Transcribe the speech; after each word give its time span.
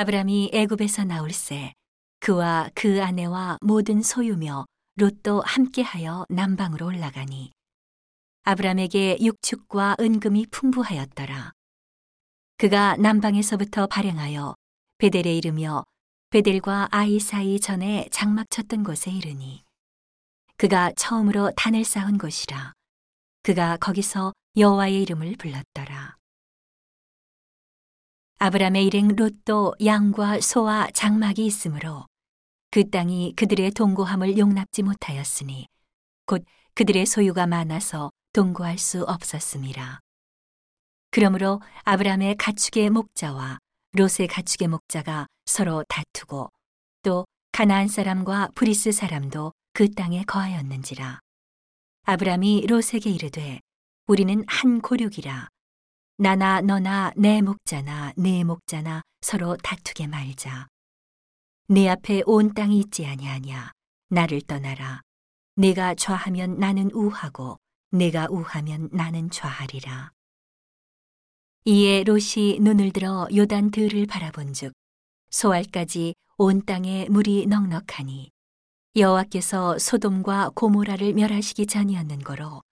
아브람이 0.00 0.52
애굽에서 0.54 1.04
나올새 1.04 1.74
그와 2.20 2.70
그 2.74 3.04
아내와 3.04 3.58
모든 3.60 4.00
소유며 4.00 4.64
롯도 4.96 5.42
함께하여 5.42 6.24
남방으로 6.30 6.86
올라가니 6.86 7.52
아브람에게 8.44 9.18
육축과 9.20 9.96
은금이 10.00 10.46
풍부하였더라. 10.50 11.52
그가 12.56 12.96
남방에서부터 12.96 13.88
발행하여 13.88 14.54
베델에 14.96 15.34
이르며 15.36 15.84
베델과 16.30 16.88
아이 16.90 17.20
사이 17.20 17.60
전에 17.60 18.08
장막 18.10 18.48
쳤던 18.48 18.84
곳에 18.84 19.10
이르니 19.10 19.64
그가 20.56 20.92
처음으로 20.96 21.52
단을 21.58 21.84
쌓은 21.84 22.16
곳이라 22.16 22.72
그가 23.42 23.76
거기서 23.76 24.32
여호와의 24.56 25.02
이름을 25.02 25.36
불렀더라. 25.36 26.19
아브람의 28.42 28.86
일행 28.86 29.08
롯도 29.08 29.74
양과 29.84 30.40
소와 30.40 30.88
장막이 30.94 31.44
있으므로 31.44 32.06
그 32.70 32.88
땅이 32.88 33.34
그들의 33.36 33.72
동고함을 33.72 34.38
용납지 34.38 34.82
못하였으니 34.82 35.66
곧 36.24 36.42
그들의 36.72 37.04
소유가 37.04 37.46
많아서 37.46 38.10
동고할 38.32 38.78
수 38.78 39.02
없었습니다. 39.02 40.00
그러므로 41.10 41.60
아브람의 41.84 42.36
가축의 42.38 42.88
목자와 42.88 43.58
롯의 43.92 44.26
가축의 44.30 44.68
목자가 44.68 45.26
서로 45.44 45.84
다투고 45.86 46.48
또 47.02 47.26
가나안 47.52 47.88
사람과 47.88 48.48
브리스 48.54 48.90
사람도 48.90 49.52
그 49.74 49.90
땅에 49.90 50.24
거하였는지라. 50.24 51.20
아브람이 52.04 52.68
롯에게 52.68 53.10
이르되 53.10 53.60
우리는 54.06 54.42
한 54.46 54.80
고륙이라. 54.80 55.48
나나 56.22 56.60
너나 56.60 57.14
내 57.16 57.40
목자나 57.40 58.12
내 58.14 58.44
목자나 58.44 59.00
서로 59.22 59.56
다투게 59.56 60.06
말자. 60.06 60.66
내 61.66 61.88
앞에 61.88 62.24
온 62.26 62.52
땅이 62.52 62.78
있지 62.78 63.06
아니하냐. 63.06 63.72
나를 64.10 64.42
떠나라. 64.42 65.00
내가 65.56 65.94
좌하면 65.94 66.58
나는 66.58 66.90
우하고 66.92 67.56
내가 67.90 68.26
우하면 68.28 68.90
나는 68.92 69.30
좌하리라. 69.30 70.10
이에 71.64 72.04
롯이 72.04 72.58
눈을 72.60 72.92
들어 72.92 73.26
요단 73.34 73.70
들을 73.70 74.06
바라본즉 74.06 74.74
소알까지 75.30 76.14
온 76.36 76.66
땅에 76.66 77.06
물이 77.08 77.46
넉넉하니 77.46 78.30
여호와께서 78.94 79.78
소돔과 79.78 80.50
고모라를 80.54 81.14
멸하시기 81.14 81.64
전이었는 81.64 82.18
거로 82.18 82.62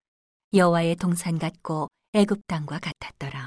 여호와의 0.53 0.97
동산 0.97 1.39
같고 1.39 1.89
애굽 2.15 2.41
땅과 2.47 2.79
같았더라. 2.79 3.38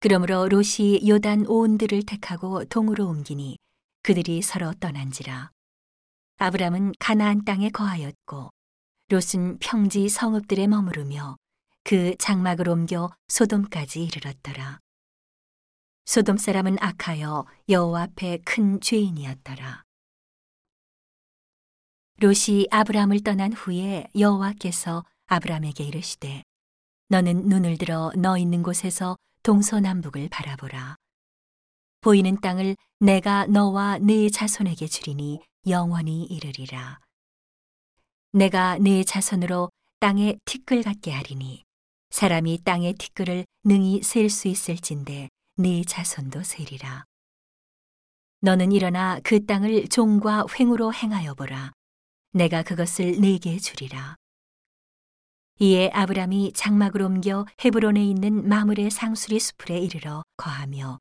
그러므로 0.00 0.48
롯이 0.48 1.06
요단 1.06 1.44
온들을 1.46 2.04
택하고 2.06 2.64
동으로 2.64 3.06
옮기니 3.06 3.58
그들이 4.02 4.40
서로 4.40 4.72
떠난지라. 4.80 5.50
아브람은 6.38 6.94
가나안 6.98 7.44
땅에 7.44 7.68
거하였고 7.68 8.48
롯은 9.10 9.58
평지 9.58 10.08
성읍들에 10.08 10.68
머무르며 10.68 11.36
그 11.84 12.14
장막을 12.18 12.70
옮겨 12.70 13.10
소돔까지 13.28 14.02
이르렀더라. 14.04 14.78
소돔 16.06 16.38
사람은 16.38 16.78
악하여 16.80 17.44
여호와 17.68 18.02
앞에 18.04 18.38
큰 18.38 18.80
죄인이었더라. 18.80 19.84
롯이 22.20 22.68
아브람을 22.70 23.20
떠난 23.22 23.52
후에 23.52 24.06
여호와께서 24.18 25.04
아브람에게 25.26 25.84
이르시되 25.84 26.42
너는 27.08 27.48
눈을 27.48 27.76
들어 27.76 28.12
너 28.16 28.38
있는 28.38 28.62
곳에서 28.62 29.16
동서남북을 29.42 30.28
바라보라. 30.28 30.96
보이는 32.02 32.40
땅을 32.40 32.76
내가 32.98 33.46
너와 33.46 33.98
네 33.98 34.28
자손에게 34.30 34.86
주리니 34.86 35.40
영원히 35.66 36.24
이르리라. 36.24 37.00
내가 38.32 38.78
네 38.78 39.04
자손으로 39.04 39.70
땅에 39.98 40.36
티끌 40.44 40.82
같게 40.82 41.10
하리니 41.10 41.64
사람이 42.10 42.62
땅의 42.64 42.94
티끌을 42.94 43.44
능히 43.64 44.02
셀 44.02 44.30
수 44.30 44.48
있을진데 44.48 45.28
네 45.56 45.84
자손도 45.84 46.42
세리라. 46.42 47.04
너는 48.40 48.72
일어나 48.72 49.20
그 49.22 49.44
땅을 49.44 49.88
종과 49.88 50.46
횡으로 50.58 50.94
행하여 50.94 51.34
보라. 51.34 51.72
내가 52.32 52.62
그것을 52.62 53.20
네게 53.20 53.58
주리라. 53.58 54.16
이에 55.62 55.90
아브람이 55.92 56.54
장막을 56.54 57.02
옮겨 57.02 57.44
헤브론에 57.62 58.02
있는 58.02 58.48
마물의 58.48 58.90
상수리 58.90 59.38
수풀에 59.38 59.78
이르러 59.78 60.22
거하며 60.38 60.98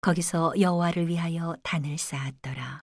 거기서 0.00 0.54
여호와를 0.60 1.08
위하여 1.08 1.56
단을 1.64 1.98
쌓았더라. 1.98 2.85